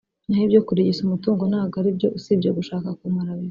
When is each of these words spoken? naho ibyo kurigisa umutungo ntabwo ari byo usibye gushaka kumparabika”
naho 0.27 0.43
ibyo 0.47 0.61
kurigisa 0.67 0.99
umutungo 1.03 1.41
ntabwo 1.51 1.75
ari 1.81 1.89
byo 1.97 2.07
usibye 2.17 2.49
gushaka 2.57 2.87
kumparabika” 2.99 3.39